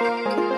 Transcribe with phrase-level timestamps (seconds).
[0.00, 0.57] Música